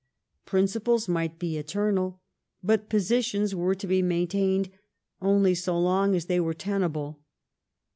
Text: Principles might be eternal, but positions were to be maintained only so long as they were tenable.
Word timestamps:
Principles 0.47 1.07
might 1.07 1.37
be 1.37 1.59
eternal, 1.59 2.19
but 2.63 2.89
positions 2.89 3.53
were 3.53 3.75
to 3.75 3.85
be 3.85 4.01
maintained 4.01 4.71
only 5.21 5.53
so 5.53 5.77
long 5.79 6.15
as 6.15 6.25
they 6.25 6.39
were 6.39 6.55
tenable. 6.55 7.21